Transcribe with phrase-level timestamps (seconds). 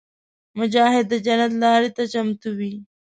[0.59, 2.73] مجاهد د جنت لارې ته چمتو وي.